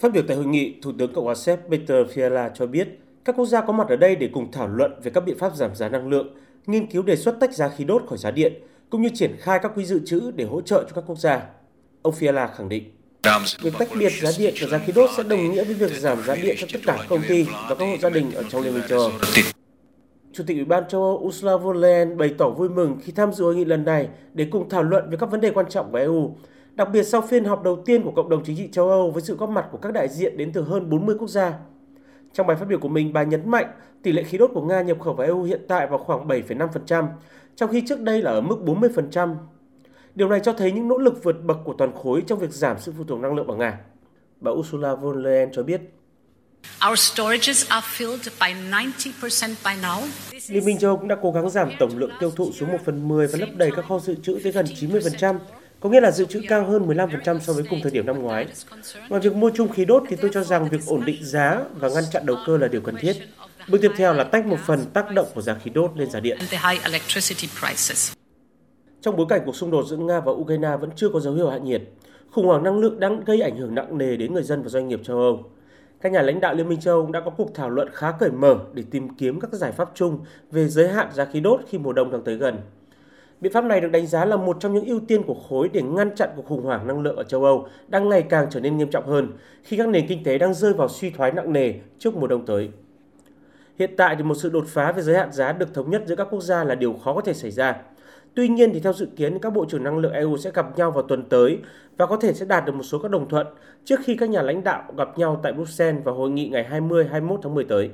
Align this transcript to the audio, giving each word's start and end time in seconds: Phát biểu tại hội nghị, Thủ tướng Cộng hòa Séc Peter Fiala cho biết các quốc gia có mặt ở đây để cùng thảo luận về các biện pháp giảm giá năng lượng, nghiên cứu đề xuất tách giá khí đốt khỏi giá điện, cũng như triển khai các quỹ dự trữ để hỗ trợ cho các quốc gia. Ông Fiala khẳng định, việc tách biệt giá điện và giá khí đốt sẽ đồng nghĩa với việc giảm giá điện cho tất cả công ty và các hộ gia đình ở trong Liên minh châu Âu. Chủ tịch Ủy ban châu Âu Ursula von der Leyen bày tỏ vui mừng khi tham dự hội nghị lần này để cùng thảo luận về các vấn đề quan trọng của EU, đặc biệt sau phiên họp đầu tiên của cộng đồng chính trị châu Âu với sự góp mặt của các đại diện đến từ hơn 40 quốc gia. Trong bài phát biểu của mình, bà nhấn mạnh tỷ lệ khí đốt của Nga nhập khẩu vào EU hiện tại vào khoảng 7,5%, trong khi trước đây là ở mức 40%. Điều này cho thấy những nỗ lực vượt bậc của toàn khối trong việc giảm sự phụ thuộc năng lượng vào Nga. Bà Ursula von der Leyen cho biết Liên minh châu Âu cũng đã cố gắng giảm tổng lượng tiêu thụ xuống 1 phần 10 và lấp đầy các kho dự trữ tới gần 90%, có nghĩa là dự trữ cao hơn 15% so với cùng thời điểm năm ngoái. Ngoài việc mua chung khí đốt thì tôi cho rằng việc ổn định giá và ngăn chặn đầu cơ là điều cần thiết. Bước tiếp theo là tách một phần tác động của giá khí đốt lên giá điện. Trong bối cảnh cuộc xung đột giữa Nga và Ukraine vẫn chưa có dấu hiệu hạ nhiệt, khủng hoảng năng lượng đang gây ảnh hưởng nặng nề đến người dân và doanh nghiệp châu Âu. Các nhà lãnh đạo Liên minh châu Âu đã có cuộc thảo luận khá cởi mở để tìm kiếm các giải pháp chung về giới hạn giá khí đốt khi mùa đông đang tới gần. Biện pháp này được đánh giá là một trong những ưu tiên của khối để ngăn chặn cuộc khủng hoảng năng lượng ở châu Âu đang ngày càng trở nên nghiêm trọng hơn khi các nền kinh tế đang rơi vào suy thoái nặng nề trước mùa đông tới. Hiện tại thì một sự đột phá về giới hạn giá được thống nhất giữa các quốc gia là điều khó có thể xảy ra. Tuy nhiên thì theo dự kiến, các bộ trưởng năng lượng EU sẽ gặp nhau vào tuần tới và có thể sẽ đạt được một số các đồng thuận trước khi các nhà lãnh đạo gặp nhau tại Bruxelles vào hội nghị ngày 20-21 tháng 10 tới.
Phát 0.00 0.12
biểu 0.12 0.22
tại 0.28 0.36
hội 0.36 0.46
nghị, 0.46 0.74
Thủ 0.82 0.92
tướng 0.98 1.12
Cộng 1.12 1.24
hòa 1.24 1.34
Séc 1.34 1.58
Peter 1.70 2.06
Fiala 2.14 2.50
cho 2.54 2.66
biết 2.66 2.88
các 3.24 3.36
quốc 3.36 3.46
gia 3.46 3.60
có 3.60 3.72
mặt 3.72 3.88
ở 3.88 3.96
đây 3.96 4.16
để 4.16 4.28
cùng 4.32 4.52
thảo 4.52 4.68
luận 4.68 4.92
về 5.02 5.10
các 5.14 5.20
biện 5.20 5.38
pháp 5.38 5.56
giảm 5.56 5.74
giá 5.74 5.88
năng 5.88 6.08
lượng, 6.08 6.34
nghiên 6.66 6.86
cứu 6.86 7.02
đề 7.02 7.16
xuất 7.16 7.40
tách 7.40 7.54
giá 7.54 7.68
khí 7.68 7.84
đốt 7.84 8.02
khỏi 8.08 8.18
giá 8.18 8.30
điện, 8.30 8.52
cũng 8.90 9.02
như 9.02 9.08
triển 9.14 9.36
khai 9.38 9.58
các 9.62 9.72
quỹ 9.74 9.84
dự 9.84 10.00
trữ 10.06 10.30
để 10.30 10.44
hỗ 10.44 10.60
trợ 10.60 10.84
cho 10.88 10.92
các 10.94 11.04
quốc 11.06 11.18
gia. 11.18 11.42
Ông 12.02 12.14
Fiala 12.20 12.48
khẳng 12.48 12.68
định, 12.68 12.84
việc 13.62 13.74
tách 13.78 13.88
biệt 13.98 14.12
giá 14.22 14.30
điện 14.38 14.54
và 14.60 14.66
giá 14.68 14.78
khí 14.78 14.92
đốt 14.96 15.10
sẽ 15.16 15.22
đồng 15.22 15.52
nghĩa 15.52 15.64
với 15.64 15.74
việc 15.74 15.90
giảm 15.90 16.22
giá 16.26 16.34
điện 16.34 16.56
cho 16.58 16.66
tất 16.72 16.80
cả 16.86 16.98
công 17.08 17.22
ty 17.28 17.42
và 17.42 17.74
các 17.78 17.84
hộ 17.84 17.96
gia 18.02 18.10
đình 18.10 18.32
ở 18.34 18.42
trong 18.50 18.62
Liên 18.62 18.74
minh 18.74 18.82
châu 18.88 18.98
Âu. 18.98 19.10
Chủ 20.32 20.44
tịch 20.46 20.56
Ủy 20.56 20.64
ban 20.64 20.88
châu 20.88 21.02
Âu 21.02 21.18
Ursula 21.18 21.56
von 21.56 21.76
der 21.76 21.82
Leyen 21.82 22.16
bày 22.16 22.34
tỏ 22.38 22.50
vui 22.50 22.68
mừng 22.68 22.98
khi 23.04 23.12
tham 23.12 23.32
dự 23.32 23.44
hội 23.44 23.56
nghị 23.56 23.64
lần 23.64 23.84
này 23.84 24.08
để 24.34 24.46
cùng 24.50 24.68
thảo 24.68 24.82
luận 24.82 25.10
về 25.10 25.16
các 25.20 25.30
vấn 25.30 25.40
đề 25.40 25.50
quan 25.50 25.66
trọng 25.68 25.92
của 25.92 25.98
EU, 25.98 26.36
đặc 26.74 26.88
biệt 26.92 27.02
sau 27.02 27.20
phiên 27.20 27.44
họp 27.44 27.62
đầu 27.62 27.82
tiên 27.86 28.02
của 28.02 28.12
cộng 28.16 28.28
đồng 28.28 28.44
chính 28.44 28.56
trị 28.56 28.68
châu 28.72 28.88
Âu 28.88 29.10
với 29.10 29.22
sự 29.22 29.36
góp 29.36 29.48
mặt 29.48 29.66
của 29.72 29.78
các 29.78 29.92
đại 29.92 30.08
diện 30.08 30.36
đến 30.36 30.52
từ 30.52 30.62
hơn 30.62 30.90
40 30.90 31.16
quốc 31.18 31.28
gia. 31.28 31.52
Trong 32.32 32.46
bài 32.46 32.56
phát 32.56 32.68
biểu 32.68 32.78
của 32.78 32.88
mình, 32.88 33.12
bà 33.12 33.22
nhấn 33.22 33.50
mạnh 33.50 33.66
tỷ 34.02 34.12
lệ 34.12 34.22
khí 34.22 34.38
đốt 34.38 34.50
của 34.54 34.62
Nga 34.62 34.82
nhập 34.82 35.00
khẩu 35.00 35.14
vào 35.14 35.26
EU 35.26 35.42
hiện 35.42 35.60
tại 35.68 35.86
vào 35.86 35.98
khoảng 35.98 36.28
7,5%, 36.28 37.06
trong 37.56 37.70
khi 37.70 37.82
trước 37.88 38.00
đây 38.00 38.22
là 38.22 38.30
ở 38.30 38.40
mức 38.40 38.56
40%. 38.64 39.34
Điều 40.14 40.28
này 40.28 40.40
cho 40.40 40.52
thấy 40.52 40.72
những 40.72 40.88
nỗ 40.88 40.98
lực 40.98 41.24
vượt 41.24 41.44
bậc 41.44 41.58
của 41.64 41.74
toàn 41.78 41.92
khối 42.02 42.22
trong 42.26 42.38
việc 42.38 42.50
giảm 42.50 42.76
sự 42.80 42.92
phụ 42.98 43.04
thuộc 43.08 43.20
năng 43.20 43.34
lượng 43.34 43.46
vào 43.46 43.56
Nga. 43.56 43.78
Bà 44.40 44.50
Ursula 44.50 44.94
von 44.94 45.14
der 45.14 45.24
Leyen 45.24 45.52
cho 45.52 45.62
biết 45.62 45.80
Liên 50.48 50.64
minh 50.64 50.78
châu 50.78 50.90
Âu 50.90 50.96
cũng 50.96 51.08
đã 51.08 51.16
cố 51.22 51.32
gắng 51.32 51.50
giảm 51.50 51.70
tổng 51.78 51.98
lượng 51.98 52.10
tiêu 52.20 52.30
thụ 52.30 52.52
xuống 52.52 52.72
1 52.72 52.78
phần 52.84 53.08
10 53.08 53.26
và 53.26 53.38
lấp 53.38 53.48
đầy 53.56 53.70
các 53.76 53.84
kho 53.88 53.98
dự 53.98 54.14
trữ 54.22 54.38
tới 54.42 54.52
gần 54.52 54.66
90%, 54.66 55.38
có 55.80 55.88
nghĩa 55.88 56.00
là 56.00 56.10
dự 56.10 56.24
trữ 56.24 56.40
cao 56.48 56.64
hơn 56.64 56.88
15% 56.88 57.38
so 57.38 57.52
với 57.52 57.64
cùng 57.70 57.80
thời 57.82 57.92
điểm 57.92 58.06
năm 58.06 58.22
ngoái. 58.22 58.46
Ngoài 59.08 59.20
việc 59.20 59.34
mua 59.34 59.50
chung 59.54 59.68
khí 59.68 59.84
đốt 59.84 60.02
thì 60.08 60.16
tôi 60.16 60.30
cho 60.34 60.42
rằng 60.42 60.68
việc 60.68 60.80
ổn 60.86 61.04
định 61.04 61.24
giá 61.24 61.64
và 61.74 61.88
ngăn 61.88 62.04
chặn 62.12 62.26
đầu 62.26 62.36
cơ 62.46 62.56
là 62.56 62.68
điều 62.68 62.80
cần 62.80 62.96
thiết. 62.96 63.16
Bước 63.68 63.78
tiếp 63.82 63.90
theo 63.96 64.12
là 64.14 64.24
tách 64.24 64.46
một 64.46 64.58
phần 64.66 64.80
tác 64.92 65.14
động 65.14 65.26
của 65.34 65.42
giá 65.42 65.54
khí 65.54 65.70
đốt 65.74 65.90
lên 65.96 66.10
giá 66.10 66.20
điện. 66.20 66.38
Trong 69.00 69.16
bối 69.16 69.26
cảnh 69.28 69.42
cuộc 69.46 69.56
xung 69.56 69.70
đột 69.70 69.86
giữa 69.86 69.96
Nga 69.96 70.20
và 70.20 70.32
Ukraine 70.32 70.76
vẫn 70.80 70.90
chưa 70.96 71.08
có 71.08 71.20
dấu 71.20 71.34
hiệu 71.34 71.50
hạ 71.50 71.58
nhiệt, 71.58 71.82
khủng 72.30 72.46
hoảng 72.46 72.62
năng 72.62 72.78
lượng 72.78 73.00
đang 73.00 73.24
gây 73.24 73.40
ảnh 73.40 73.56
hưởng 73.56 73.74
nặng 73.74 73.98
nề 73.98 74.16
đến 74.16 74.34
người 74.34 74.42
dân 74.42 74.62
và 74.62 74.68
doanh 74.68 74.88
nghiệp 74.88 75.00
châu 75.04 75.16
Âu. 75.16 75.44
Các 76.00 76.12
nhà 76.12 76.22
lãnh 76.22 76.40
đạo 76.40 76.54
Liên 76.54 76.68
minh 76.68 76.80
châu 76.80 76.94
Âu 76.94 77.10
đã 77.12 77.20
có 77.20 77.30
cuộc 77.30 77.54
thảo 77.54 77.70
luận 77.70 77.88
khá 77.92 78.12
cởi 78.12 78.30
mở 78.30 78.58
để 78.72 78.82
tìm 78.90 79.08
kiếm 79.08 79.40
các 79.40 79.52
giải 79.52 79.72
pháp 79.72 79.90
chung 79.94 80.18
về 80.50 80.68
giới 80.68 80.88
hạn 80.88 81.12
giá 81.12 81.24
khí 81.24 81.40
đốt 81.40 81.60
khi 81.68 81.78
mùa 81.78 81.92
đông 81.92 82.10
đang 82.10 82.22
tới 82.24 82.36
gần. 82.36 82.58
Biện 83.40 83.52
pháp 83.52 83.64
này 83.64 83.80
được 83.80 83.92
đánh 83.92 84.06
giá 84.06 84.24
là 84.24 84.36
một 84.36 84.56
trong 84.60 84.74
những 84.74 84.84
ưu 84.84 85.00
tiên 85.00 85.22
của 85.22 85.34
khối 85.48 85.68
để 85.68 85.82
ngăn 85.82 86.14
chặn 86.14 86.28
cuộc 86.36 86.46
khủng 86.46 86.62
hoảng 86.62 86.86
năng 86.86 87.00
lượng 87.00 87.16
ở 87.16 87.24
châu 87.24 87.44
Âu 87.44 87.68
đang 87.88 88.08
ngày 88.08 88.22
càng 88.22 88.46
trở 88.50 88.60
nên 88.60 88.76
nghiêm 88.76 88.90
trọng 88.90 89.06
hơn 89.06 89.32
khi 89.62 89.76
các 89.76 89.88
nền 89.88 90.06
kinh 90.06 90.24
tế 90.24 90.38
đang 90.38 90.54
rơi 90.54 90.72
vào 90.72 90.88
suy 90.88 91.10
thoái 91.10 91.32
nặng 91.32 91.52
nề 91.52 91.74
trước 91.98 92.16
mùa 92.16 92.26
đông 92.26 92.46
tới. 92.46 92.70
Hiện 93.78 93.90
tại 93.96 94.16
thì 94.16 94.22
một 94.22 94.34
sự 94.34 94.48
đột 94.48 94.64
phá 94.66 94.92
về 94.92 95.02
giới 95.02 95.16
hạn 95.16 95.32
giá 95.32 95.52
được 95.52 95.74
thống 95.74 95.90
nhất 95.90 96.02
giữa 96.06 96.16
các 96.16 96.26
quốc 96.30 96.40
gia 96.40 96.64
là 96.64 96.74
điều 96.74 96.92
khó 96.92 97.14
có 97.14 97.20
thể 97.20 97.34
xảy 97.34 97.50
ra. 97.50 97.76
Tuy 98.34 98.48
nhiên 98.48 98.70
thì 98.74 98.80
theo 98.80 98.92
dự 98.92 99.08
kiến, 99.16 99.38
các 99.38 99.52
bộ 99.52 99.64
trưởng 99.64 99.84
năng 99.84 99.98
lượng 99.98 100.12
EU 100.12 100.36
sẽ 100.36 100.50
gặp 100.54 100.78
nhau 100.78 100.90
vào 100.90 101.02
tuần 101.02 101.28
tới 101.28 101.58
và 101.96 102.06
có 102.06 102.16
thể 102.16 102.32
sẽ 102.32 102.46
đạt 102.46 102.64
được 102.66 102.74
một 102.74 102.82
số 102.82 102.98
các 102.98 103.10
đồng 103.10 103.28
thuận 103.28 103.46
trước 103.84 104.00
khi 104.04 104.16
các 104.16 104.30
nhà 104.30 104.42
lãnh 104.42 104.64
đạo 104.64 104.82
gặp 104.96 105.18
nhau 105.18 105.40
tại 105.42 105.52
Bruxelles 105.52 106.04
vào 106.04 106.14
hội 106.14 106.30
nghị 106.30 106.48
ngày 106.48 106.66
20-21 106.70 107.38
tháng 107.42 107.54
10 107.54 107.64
tới. 107.64 107.90